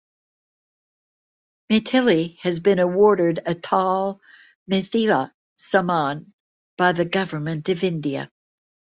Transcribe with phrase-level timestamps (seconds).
[1.71, 4.17] Maithili has been awarded Atal
[4.67, 6.33] Mithila Samman
[6.75, 8.31] by the Government of India.